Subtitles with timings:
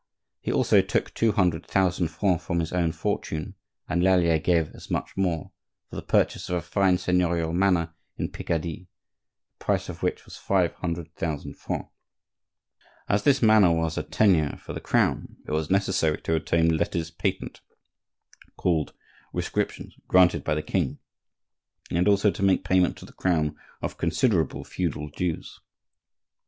[0.39, 3.53] He also took two hundred thousand francs from his own fortune,
[3.87, 5.51] and Lallier gave as much more,
[5.91, 8.87] for the purchase of a fine seignorial manor in Picardy,
[9.59, 11.91] the price of which was five hundred thousand francs.
[13.07, 17.11] As this manor was a tenure from the Crown it was necessary to obtain letters
[17.11, 17.61] patent
[18.57, 18.93] (called
[19.33, 20.97] rescriptions) granted by the king,
[21.91, 25.59] and also to make payment to the Crown of considerable feudal dues.